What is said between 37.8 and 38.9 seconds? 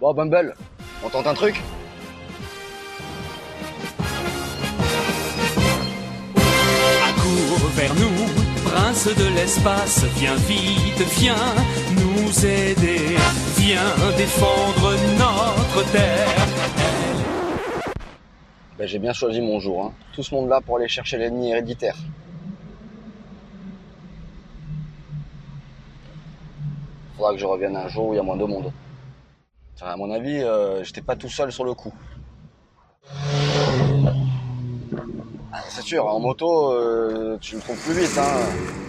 plus vite. Hein.